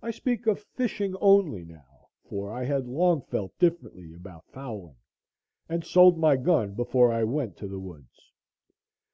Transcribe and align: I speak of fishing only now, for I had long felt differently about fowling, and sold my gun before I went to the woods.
I 0.00 0.12
speak 0.12 0.46
of 0.46 0.60
fishing 0.62 1.14
only 1.16 1.62
now, 1.62 2.08
for 2.24 2.50
I 2.50 2.64
had 2.64 2.86
long 2.86 3.20
felt 3.20 3.58
differently 3.58 4.14
about 4.14 4.48
fowling, 4.48 4.96
and 5.68 5.84
sold 5.84 6.16
my 6.18 6.38
gun 6.38 6.72
before 6.72 7.12
I 7.12 7.24
went 7.24 7.58
to 7.58 7.68
the 7.68 7.78
woods. 7.78 8.32